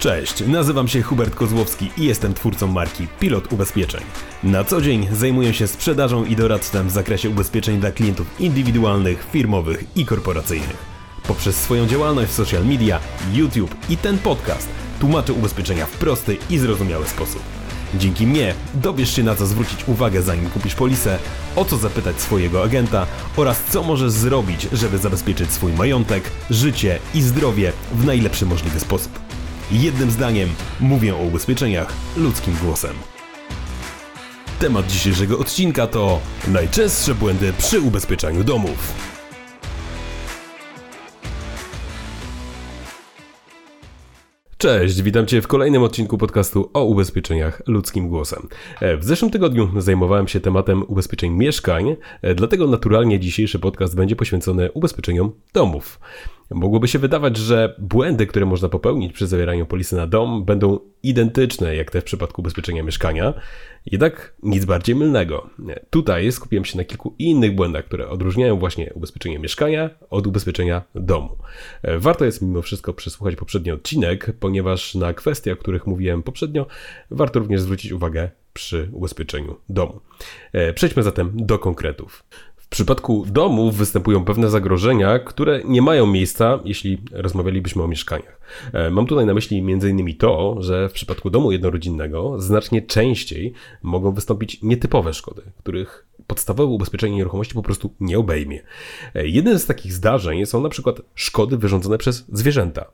[0.00, 4.00] Cześć, nazywam się Hubert Kozłowski i jestem twórcą marki Pilot Ubezpieczeń.
[4.42, 9.84] Na co dzień zajmuję się sprzedażą i doradztwem w zakresie ubezpieczeń dla klientów indywidualnych, firmowych
[9.96, 10.76] i korporacyjnych.
[11.28, 13.00] Poprzez swoją działalność w social media,
[13.32, 14.68] YouTube i ten podcast
[15.00, 17.42] tłumaczę ubezpieczenia w prosty i zrozumiały sposób.
[17.94, 21.18] Dzięki mnie dowiesz się na co zwrócić uwagę zanim kupisz polisę,
[21.56, 23.06] o co zapytać swojego agenta
[23.36, 29.29] oraz co możesz zrobić, żeby zabezpieczyć swój majątek, życie i zdrowie w najlepszy możliwy sposób.
[29.72, 30.48] Jednym zdaniem
[30.80, 32.94] mówię o ubezpieczeniach ludzkim głosem.
[34.60, 38.94] Temat dzisiejszego odcinka to najczęstsze błędy przy ubezpieczaniu domów.
[44.58, 48.48] Cześć, witam Cię w kolejnym odcinku podcastu o ubezpieczeniach ludzkim głosem.
[48.80, 54.16] E, w zeszłym tygodniu zajmowałem się tematem ubezpieczeń mieszkań, e, dlatego naturalnie dzisiejszy podcast będzie
[54.16, 56.00] poświęcony ubezpieczeniom domów.
[56.50, 61.76] Mogłoby się wydawać, że błędy, które można popełnić przy zawieraniu polisy na dom, będą identyczne
[61.76, 63.34] jak te w przypadku ubezpieczenia mieszkania,
[63.86, 65.50] jednak nic bardziej mylnego.
[65.90, 71.36] Tutaj skupiłem się na kilku innych błędach, które odróżniają właśnie ubezpieczenie mieszkania od ubezpieczenia domu.
[71.98, 76.66] Warto jest mimo wszystko przesłuchać poprzedni odcinek, ponieważ na kwestie, o których mówiłem poprzednio,
[77.10, 80.00] warto również zwrócić uwagę przy ubezpieczeniu domu.
[80.74, 82.24] Przejdźmy zatem do konkretów.
[82.70, 88.40] W przypadku domów występują pewne zagrożenia, które nie mają miejsca, jeśli rozmawialibyśmy o mieszkaniach.
[88.72, 90.16] E, mam tutaj na myśli m.in.
[90.16, 97.16] to, że w przypadku domu jednorodzinnego znacznie częściej mogą wystąpić nietypowe szkody, których podstawowe ubezpieczenie
[97.16, 98.62] nieruchomości po prostu nie obejmie.
[99.14, 102.86] E, jednym z takich zdarzeń są na przykład szkody wyrządzone przez zwierzęta.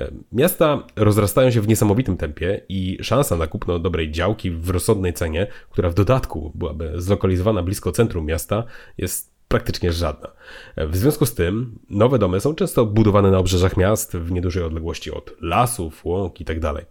[0.00, 5.12] E, miasta rozrastają się w niesamowitym tempie i szansa na kupno dobrej działki w rozsądnej
[5.12, 8.64] cenie, która w dodatku byłaby zlokalizowana blisko centrum miasta,
[8.98, 10.28] jest praktycznie żadna.
[10.76, 14.62] E, w związku z tym nowe domy są często budowane na obrzeżach miast w niedużej
[14.62, 16.72] odległości od lasów, łąk itd.
[16.74, 16.86] Tak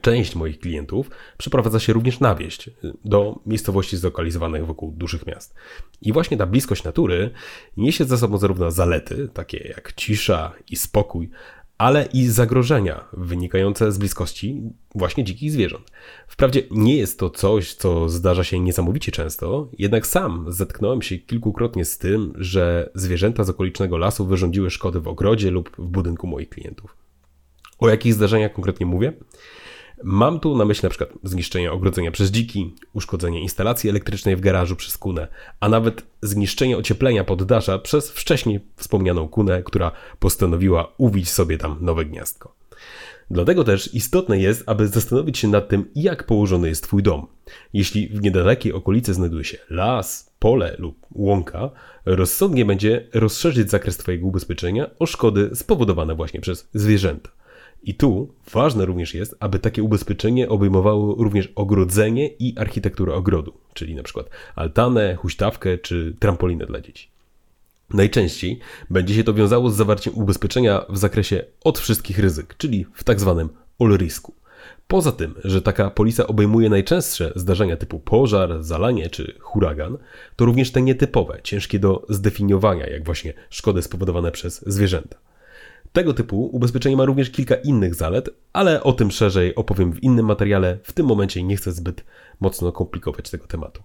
[0.00, 2.70] Część moich klientów przeprowadza się również na wieś,
[3.04, 5.54] do miejscowości zlokalizowanych wokół dużych miast.
[6.02, 7.30] I właśnie ta bliskość natury
[7.76, 11.30] niesie ze sobą zarówno zalety, takie jak cisza i spokój,
[11.80, 14.62] ale i zagrożenia wynikające z bliskości
[14.94, 15.90] właśnie dzikich zwierząt.
[16.28, 21.84] Wprawdzie nie jest to coś, co zdarza się niesamowicie często, jednak sam zetknąłem się kilkukrotnie
[21.84, 26.48] z tym, że zwierzęta z okolicznego lasu wyrządziły szkody w ogrodzie lub w budynku moich
[26.48, 26.96] klientów.
[27.78, 29.12] O jakich zdarzeniach konkretnie mówię?
[30.02, 34.76] Mam tu na myśli na przykład zniszczenie ogrodzenia przez dziki, uszkodzenie instalacji elektrycznej w garażu
[34.76, 35.28] przez kunę,
[35.60, 42.04] a nawet zniszczenie ocieplenia poddasza przez wcześniej wspomnianą kunę, która postanowiła uwić sobie tam nowe
[42.04, 42.54] gniazdko.
[43.30, 47.26] Dlatego też istotne jest, aby zastanowić się nad tym, jak położony jest Twój dom.
[47.72, 51.70] Jeśli w niedalekiej okolicy znajduje się las, pole lub łąka,
[52.04, 57.30] rozsądnie będzie rozszerzyć zakres Twojego ubezpieczenia o szkody spowodowane właśnie przez zwierzęta.
[57.82, 63.94] I tu ważne również jest, aby takie ubezpieczenie obejmowało również ogrodzenie i architekturę ogrodu, czyli
[63.94, 67.08] na przykład altanę, huśtawkę czy trampolinę dla dzieci.
[67.90, 68.58] Najczęściej
[68.90, 73.20] będzie się to wiązało z zawarciem ubezpieczenia w zakresie od wszystkich ryzyk, czyli w tak
[73.20, 73.48] zwanym
[73.80, 74.34] all risku.
[74.88, 79.98] Poza tym, że taka polisa obejmuje najczęstsze zdarzenia typu pożar, zalanie czy huragan,
[80.36, 85.16] to również te nietypowe, ciężkie do zdefiniowania, jak właśnie szkody spowodowane przez zwierzęta.
[85.92, 90.26] Tego typu ubezpieczenie ma również kilka innych zalet, ale o tym szerzej opowiem w innym
[90.26, 90.78] materiale.
[90.82, 92.04] W tym momencie nie chcę zbyt
[92.40, 93.82] mocno komplikować tego tematu.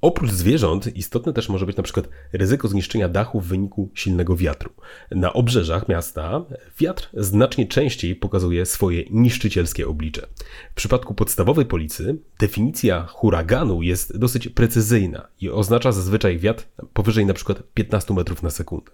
[0.00, 4.70] Oprócz zwierząt istotne też może być przykład ryzyko zniszczenia dachu w wyniku silnego wiatru.
[5.10, 6.44] Na obrzeżach miasta
[6.80, 10.26] wiatr znacznie częściej pokazuje swoje niszczycielskie oblicze.
[10.70, 17.62] W przypadku podstawowej policy definicja huraganu jest dosyć precyzyjna i oznacza zazwyczaj wiatr powyżej przykład
[17.74, 18.90] 15 metrów na sekundę.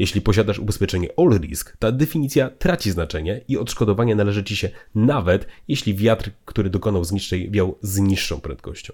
[0.00, 5.46] Jeśli posiadasz ubezpieczenie All Risk, ta definicja traci znaczenie i odszkodowanie należy Ci się nawet,
[5.68, 8.92] jeśli wiatr, który dokonał zniszczeń, wiał z niższą prędkością.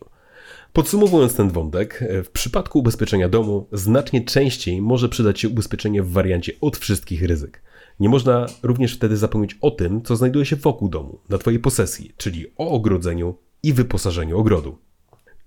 [0.72, 6.52] Podsumowując ten wątek, w przypadku ubezpieczenia domu znacznie częściej może przydać się ubezpieczenie w wariancie
[6.60, 7.62] od wszystkich ryzyk.
[8.00, 12.12] Nie można również wtedy zapomnieć o tym, co znajduje się wokół domu, na Twojej posesji,
[12.16, 14.78] czyli o ogrodzeniu i wyposażeniu ogrodu.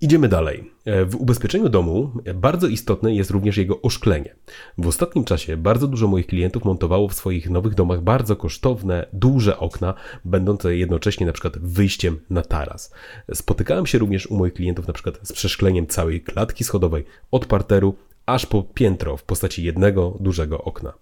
[0.02, 0.70] Idziemy dalej.
[0.84, 4.34] E, w ubezpieczeniu domu bardzo istotne jest również jego oszklenie.
[4.78, 9.58] W ostatnim czasie bardzo dużo moich klientów montowało w swoich nowych domach bardzo kosztowne, duże
[9.58, 9.94] okna,
[10.24, 12.94] będące jednocześnie na przykład wyjściem na taras.
[13.34, 17.94] Spotykałem się również u moich klientów na przykład z przeszkleniem całej klatki schodowej od parteru
[18.26, 20.92] aż po piętro w postaci jednego dużego okna.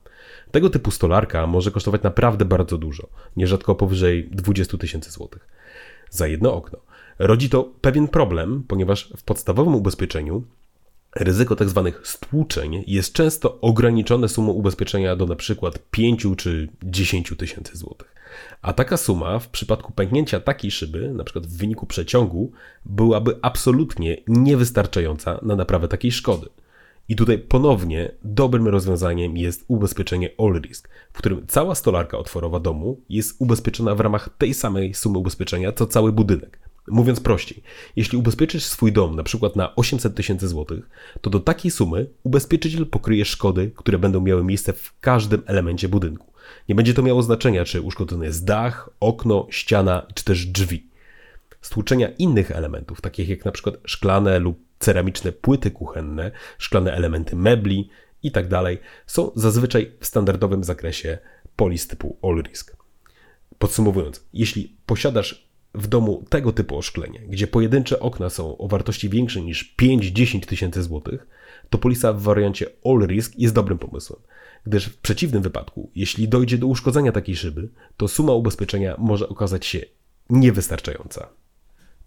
[0.51, 5.49] Tego typu stolarka może kosztować naprawdę bardzo dużo, nierzadko powyżej 20 tysięcy złotych
[6.11, 6.88] za jedno okno.
[7.19, 10.43] Rodzi to pewien problem, ponieważ w podstawowym ubezpieczeniu
[11.17, 11.91] ryzyko tzw.
[11.95, 15.71] Tak stłuczeń jest często ograniczone sumą ubezpieczenia do np.
[15.91, 18.15] 5 czy 10 tysięcy złotych.
[18.63, 21.41] A taka suma w przypadku pęknięcia takiej szyby, np.
[21.41, 22.53] w wyniku przeciągu,
[22.85, 26.49] byłaby absolutnie niewystarczająca na naprawę takiej szkody.
[27.09, 33.01] I tutaj ponownie dobrym rozwiązaniem jest ubezpieczenie All Risk, w którym cała stolarka otworowa domu
[33.09, 36.68] jest ubezpieczona w ramach tej samej sumy ubezpieczenia co cały budynek.
[36.91, 37.63] Mówiąc prościej,
[37.97, 40.91] jeśli ubezpieczysz swój dom na przykład na 800 tysięcy złotych,
[41.21, 46.33] to do takiej sumy ubezpieczyciel pokryje szkody, które będą miały miejsce w każdym elemencie budynku.
[46.69, 50.89] Nie będzie to miało znaczenia, czy uszkodzony jest dach, okno, ściana, czy też drzwi.
[51.61, 57.89] Stłuczenia innych elementów, takich jak na przykład szklane lub ceramiczne płyty kuchenne, szklane elementy mebli
[58.23, 61.19] itd., tak są zazwyczaj w standardowym zakresie
[61.57, 62.77] polis typu All Risk.
[63.59, 69.43] Podsumowując, jeśli posiadasz w domu tego typu oszklenie, gdzie pojedyncze okna są o wartości większej
[69.43, 71.27] niż 5-10 tysięcy złotych,
[71.71, 74.21] to polisa w wariancie All Risk jest dobrym pomysłem,
[74.67, 79.67] gdyż w przeciwnym wypadku, jeśli dojdzie do uszkodzenia takiej szyby, to suma ubezpieczenia może okazać
[79.67, 79.81] się
[80.31, 81.29] niewystarczająca.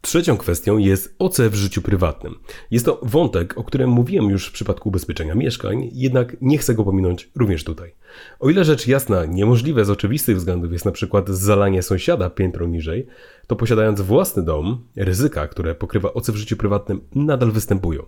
[0.01, 2.35] Trzecią kwestią jest OC w życiu prywatnym.
[2.71, 6.83] Jest to wątek, o którym mówiłem już w przypadku ubezpieczenia mieszkań, jednak nie chcę go
[6.83, 7.93] pominąć również tutaj.
[8.39, 13.07] O ile rzecz jasna niemożliwe z oczywistych względów jest na przykład zalanie sąsiada piętro niżej,
[13.47, 18.03] to posiadając własny dom, ryzyka, które pokrywa OC w życiu prywatnym nadal występują.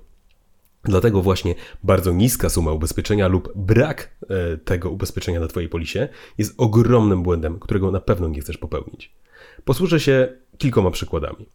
[0.83, 6.53] Dlatego właśnie bardzo niska suma ubezpieczenia lub brak e, tego ubezpieczenia na Twojej polisie jest
[6.57, 9.13] ogromnym błędem, którego na pewno nie chcesz popełnić.
[9.65, 11.45] Posłużę się kilkoma przykładami.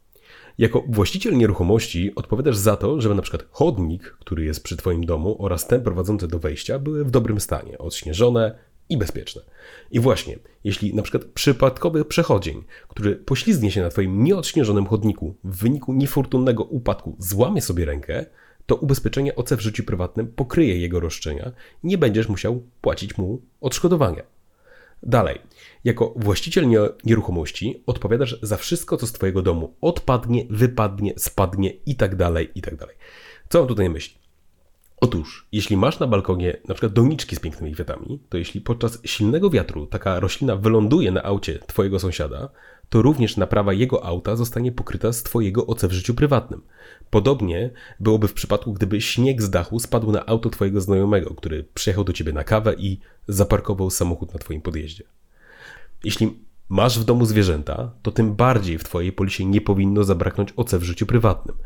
[0.59, 5.37] Jako właściciel nieruchomości odpowiadasz za to, żeby na przykład chodnik, który jest przy Twoim domu
[5.39, 8.59] oraz ten prowadzący do wejścia były w dobrym stanie, odśnieżone
[8.89, 9.43] i bezpieczne.
[9.91, 15.57] I właśnie, jeśli na przykład przypadkowy przechodzień, który poślizgnie się na Twoim nieodśnieżonym chodniku w
[15.57, 18.27] wyniku niefortunnego upadku złamie sobie rękę,
[18.67, 21.53] to ubezpieczenie OC w życiu prywatnym pokryje jego roszczenia
[21.85, 24.38] i nie będziesz musiał płacić mu odszkodowania.
[25.03, 25.39] Dalej,
[25.85, 26.69] jako właściciel
[27.05, 32.17] nieruchomości odpowiadasz za wszystko, co z Twojego domu odpadnie, wypadnie, spadnie itd.
[32.17, 32.77] Tak itd.
[32.77, 32.97] Tak
[33.49, 34.28] co mam tutaj na myśli?
[35.01, 39.51] Otóż, jeśli masz na balkonie na przykład doniczki z pięknymi kwiatami, to jeśli podczas silnego
[39.51, 42.49] wiatru taka roślina wyląduje na aucie Twojego sąsiada,
[42.89, 46.63] to również naprawa jego auta zostanie pokryta z Twojego OC w życiu prywatnym.
[47.11, 52.05] Podobnie byłoby w przypadku, gdyby śnieg z dachu spadł na auto Twojego znajomego, który przyjechał
[52.05, 55.05] do Ciebie na kawę i zaparkował samochód na Twoim podjeździe.
[56.05, 60.75] Jeśli masz w domu zwierzęta, to tym bardziej w Twojej polisie nie powinno zabraknąć OC
[60.75, 61.57] w życiu prywatnym.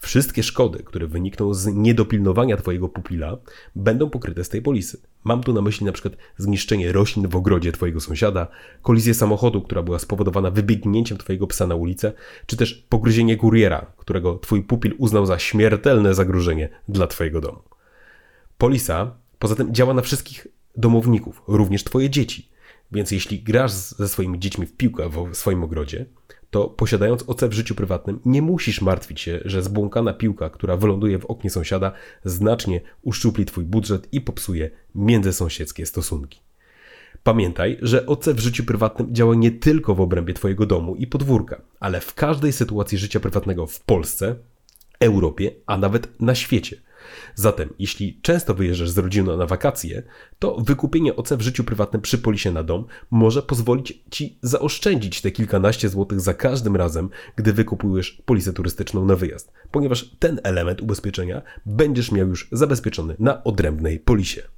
[0.00, 3.36] Wszystkie szkody, które wynikną z niedopilnowania Twojego pupila,
[3.76, 5.00] będą pokryte z tej polisy.
[5.24, 8.46] Mam tu na myśli przykład zniszczenie roślin w ogrodzie Twojego sąsiada,
[8.82, 12.12] kolizję samochodu, która była spowodowana wybiegnięciem Twojego psa na ulicę,
[12.46, 17.62] czy też pogryzienie kuriera, którego Twój pupil uznał za śmiertelne zagrożenie dla Twojego domu.
[18.58, 20.46] Polisa poza tym działa na wszystkich
[20.76, 22.48] domowników, również Twoje dzieci.
[22.92, 26.06] Więc jeśli grasz ze swoimi dziećmi w piłkę w swoim ogrodzie,
[26.50, 31.18] to posiadając OC w życiu prywatnym, nie musisz martwić się, że zbłąkana piłka, która wyląduje
[31.18, 31.92] w oknie sąsiada,
[32.24, 36.40] znacznie uszczupli twój budżet i popsuje międzysąsiedzkie stosunki.
[37.22, 41.62] Pamiętaj, że OC w życiu prywatnym działa nie tylko w obrębie Twojego domu i podwórka,
[41.80, 44.36] ale w każdej sytuacji życia prywatnego w Polsce,
[45.00, 46.76] Europie, a nawet na świecie.
[47.34, 50.02] Zatem, jeśli często wyjeżdżasz z rodziną na wakacje,
[50.38, 55.30] to wykupienie OC w życiu prywatnym przy polisie na dom może pozwolić Ci zaoszczędzić te
[55.30, 61.42] kilkanaście złotych za każdym razem, gdy wykupujesz polisę turystyczną na wyjazd, ponieważ ten element ubezpieczenia
[61.66, 64.57] będziesz miał już zabezpieczony na odrębnej polisie.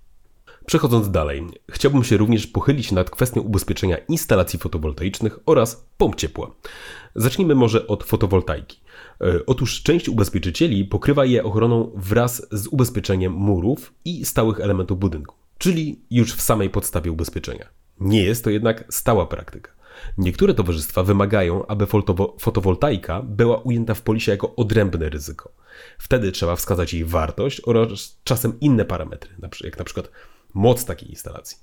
[0.66, 6.50] Przechodząc dalej, chciałbym się również pochylić nad kwestią ubezpieczenia instalacji fotowoltaicznych oraz pomp ciepła.
[7.14, 8.80] Zacznijmy może od fotowoltaiki.
[9.20, 15.34] E, otóż część ubezpieczycieli pokrywa je ochroną wraz z ubezpieczeniem murów i stałych elementów budynku,
[15.58, 17.68] czyli już w samej podstawie ubezpieczenia.
[18.00, 19.70] Nie jest to jednak stała praktyka.
[20.18, 21.86] Niektóre towarzystwa wymagają, aby
[22.38, 25.52] fotowoltaika była ujęta w polisie jako odrębne ryzyko.
[25.98, 29.30] Wtedy trzeba wskazać jej wartość oraz czasem inne parametry,
[29.64, 30.10] jak na przykład
[30.54, 31.58] moc takiej instalacji.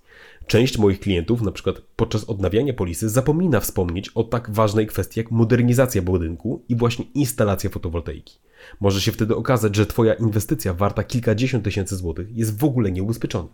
[0.48, 5.32] Część moich klientów, na przykład podczas odnawiania polisy, zapomina wspomnieć o tak ważnej kwestii jak
[5.32, 8.40] modernizacja budynku i właśnie instalacja fotowoltaiki.
[8.80, 13.50] Może się wtedy okazać, że Twoja inwestycja warta kilkadziesiąt tysięcy złotych jest w ogóle nieubezpieczona.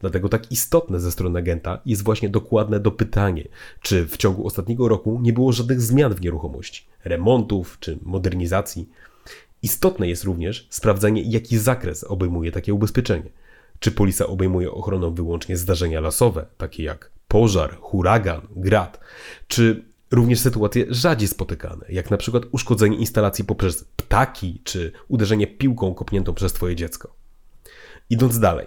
[0.00, 3.48] Dlatego tak istotne ze strony agenta jest właśnie dokładne dopytanie,
[3.82, 8.88] czy w ciągu ostatniego roku nie było żadnych zmian w nieruchomości, remontów czy modernizacji.
[9.62, 13.30] Istotne jest również sprawdzenie, jaki zakres obejmuje takie ubezpieczenie.
[13.80, 19.00] Czy polisa obejmuje ochroną wyłącznie zdarzenia lasowe, takie jak pożar, huragan, grad,
[19.48, 25.94] czy również sytuacje rzadziej spotykane, jak na przykład uszkodzenie instalacji poprzez ptaki, czy uderzenie piłką
[25.94, 27.14] kopniętą przez Twoje dziecko.
[28.10, 28.66] Idąc dalej,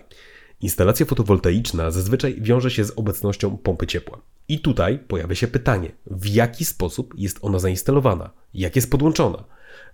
[0.61, 4.21] instalacja fotowoltaiczna zazwyczaj wiąże się z obecnością pompy ciepła.
[4.47, 9.43] I tutaj pojawia się pytanie, w jaki sposób jest ona zainstalowana, jak jest podłączona.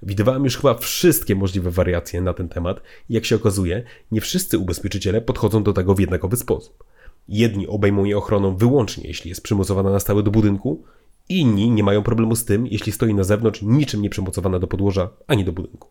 [0.03, 4.57] Widywałem już chyba wszystkie możliwe wariacje na ten temat i jak się okazuje, nie wszyscy
[4.57, 6.83] ubezpieczyciele podchodzą do tego w jednakowy sposób.
[7.29, 10.83] Jedni obejmą je ochroną wyłącznie, jeśli jest przymocowana na stałe do budynku,
[11.29, 15.09] inni nie mają problemu z tym, jeśli stoi na zewnątrz, niczym nie przymocowana do podłoża
[15.27, 15.89] ani do budynku.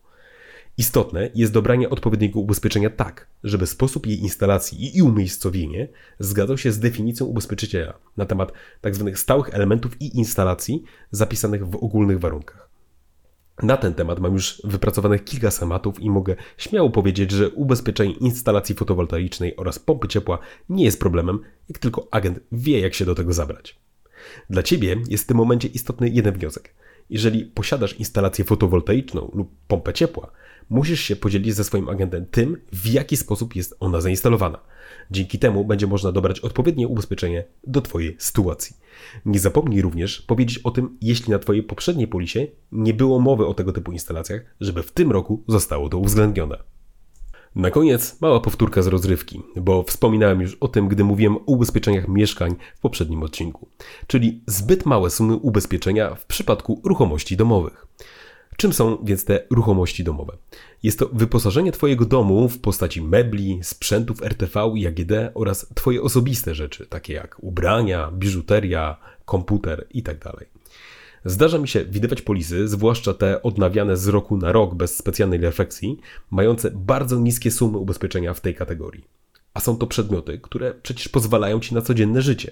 [0.78, 6.78] Istotne jest dobranie odpowiedniego ubezpieczenia tak, żeby sposób jej instalacji i umiejscowienie zgadzał się z
[6.78, 9.04] definicją ubezpieczyciela na temat tzw.
[9.04, 12.65] Tak stałych elementów i instalacji zapisanych w ogólnych warunkach.
[13.62, 18.74] Na ten temat mam już wypracowanych kilka schematów i mogę śmiało powiedzieć, że ubezpieczenie instalacji
[18.74, 23.32] fotowoltaicznej oraz pompy ciepła nie jest problemem, jak tylko agent wie, jak się do tego
[23.32, 23.78] zabrać.
[24.50, 26.74] Dla Ciebie jest w tym momencie istotny jeden wniosek.
[27.10, 30.30] Jeżeli posiadasz instalację fotowoltaiczną lub pompę ciepła,
[30.70, 34.58] musisz się podzielić ze swoim agentem tym, w jaki sposób jest ona zainstalowana.
[35.10, 38.76] Dzięki temu będzie można dobrać odpowiednie ubezpieczenie do Twojej sytuacji.
[39.24, 43.54] Nie zapomnij również powiedzieć o tym, jeśli na Twojej poprzedniej polisie nie było mowy o
[43.54, 46.56] tego typu instalacjach, żeby w tym roku zostało to uwzględnione.
[47.56, 52.08] Na koniec mała powtórka z rozrywki, bo wspominałem już o tym, gdy mówiłem o ubezpieczeniach
[52.08, 53.68] mieszkań w poprzednim odcinku,
[54.06, 57.86] czyli zbyt małe sumy ubezpieczenia w przypadku ruchomości domowych.
[58.56, 60.36] Czym są więc te ruchomości domowe?
[60.82, 66.54] Jest to wyposażenie Twojego domu w postaci mebli, sprzętów RTV i AGD oraz Twoje osobiste
[66.54, 70.20] rzeczy, takie jak ubrania, biżuteria, komputer itd.
[70.20, 70.46] Tak
[71.24, 76.00] Zdarza mi się widywać polisy, zwłaszcza te odnawiane z roku na rok bez specjalnej refleksji,
[76.30, 79.04] mające bardzo niskie sumy ubezpieczenia w tej kategorii.
[79.54, 82.50] A są to przedmioty, które przecież pozwalają Ci na codzienne życie.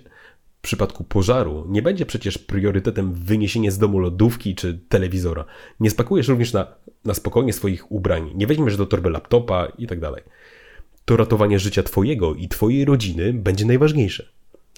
[0.64, 5.44] W przypadku pożaru nie będzie przecież priorytetem wyniesienie z domu lodówki czy telewizora.
[5.80, 6.66] Nie spakujesz również na,
[7.04, 10.12] na spokojnie swoich ubrań, nie weźmiesz do torby laptopa itd.
[10.14, 10.24] Tak
[11.04, 14.28] to ratowanie życia Twojego i Twojej rodziny będzie najważniejsze.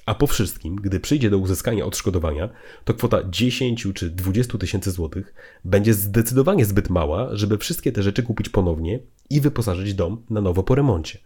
[0.07, 2.49] A po wszystkim, gdy przyjdzie do uzyskania odszkodowania,
[2.85, 8.23] to kwota 10 czy 20 tysięcy złotych będzie zdecydowanie zbyt mała, żeby wszystkie te rzeczy
[8.23, 8.99] kupić ponownie
[9.31, 11.19] i wyposażyć dom na nowo po remoncie.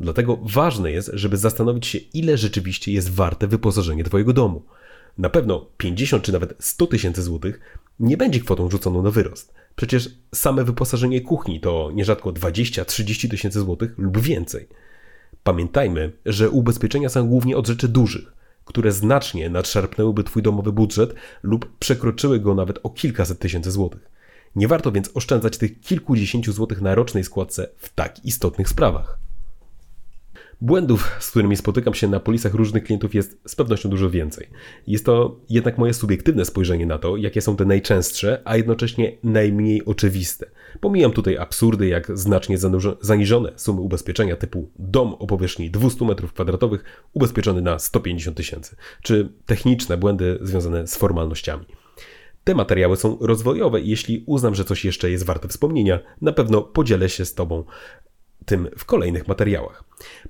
[0.00, 4.62] Dlatego ważne jest, żeby zastanowić się, ile rzeczywiście jest warte wyposażenie Twojego domu.
[5.18, 7.60] Na pewno 50 czy nawet 100 tysięcy złotych
[8.00, 9.54] nie będzie kwotą rzuconą na wyrost.
[9.76, 14.68] Przecież same wyposażenie kuchni to nierzadko 20-30 tysięcy złotych lub więcej.
[15.44, 18.32] Pamiętajmy, że ubezpieczenia są głównie od rzeczy dużych,
[18.64, 24.10] które znacznie nadszarpnęłyby Twój domowy budżet lub przekroczyły go nawet o kilkaset tysięcy złotych.
[24.56, 29.18] Nie warto więc oszczędzać tych kilkudziesięciu złotych na rocznej składce w tak istotnych sprawach.
[30.60, 34.48] Błędów, z którymi spotykam się na polisach różnych klientów jest z pewnością dużo więcej.
[34.86, 39.84] Jest to jednak moje subiektywne spojrzenie na to, jakie są te najczęstsze, a jednocześnie najmniej
[39.84, 40.50] oczywiste.
[40.80, 42.58] Pomijam tutaj absurdy jak znacznie
[43.00, 46.78] zaniżone sumy ubezpieczenia typu dom o powierzchni 200 m2
[47.12, 51.64] ubezpieczony na 150 tysięcy, czy techniczne błędy związane z formalnościami.
[52.44, 56.62] Te materiały są rozwojowe i jeśli uznam, że coś jeszcze jest warte wspomnienia, na pewno
[56.62, 57.64] podzielę się z Tobą
[58.46, 59.84] tym w kolejnych materiałach.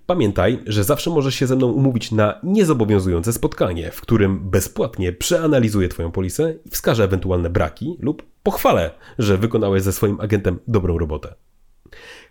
[0.07, 5.89] Pamiętaj, że zawsze możesz się ze mną umówić na niezobowiązujące spotkanie, w którym bezpłatnie przeanalizuję
[5.89, 11.35] Twoją polisę i wskażę ewentualne braki lub pochwalę, że wykonałeś ze swoim agentem dobrą robotę.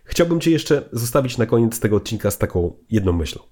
[0.04, 3.42] Chciałbym Cię jeszcze zostawić na koniec tego odcinka z taką jedną myślą.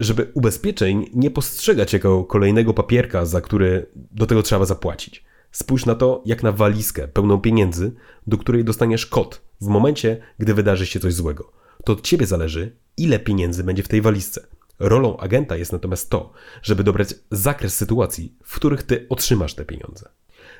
[0.00, 5.24] Żeby ubezpieczeń nie postrzegać jako kolejnego papierka, za który do tego trzeba zapłacić.
[5.52, 7.92] Spójrz na to jak na walizkę pełną pieniędzy,
[8.26, 11.52] do której dostaniesz kod w momencie, gdy wydarzy się coś złego.
[11.84, 14.46] To od ciebie zależy, ile pieniędzy będzie w tej walizce.
[14.78, 16.32] Rolą agenta jest natomiast to,
[16.62, 20.08] żeby dobrać zakres sytuacji, w których ty otrzymasz te pieniądze.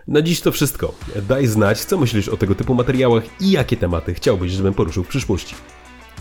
[0.08, 0.94] Na dziś to wszystko.
[1.28, 5.08] Daj znać, co myślisz o tego typu materiałach i jakie tematy chciałbyś, żebym poruszył w
[5.08, 5.54] przyszłości.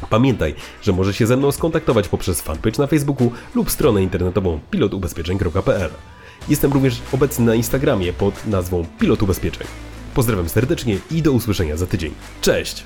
[0.10, 5.92] Pamiętaj, że możesz się ze mną skontaktować poprzez fanpage na Facebooku lub stronę internetową pilotubezpieczeń.pl.
[6.50, 9.68] Jestem również obecny na Instagramie pod nazwą Pilot Ubezpieczeń.
[10.16, 12.14] Pozdrawiam serdecznie i do usłyszenia za tydzień.
[12.42, 12.84] Cześć!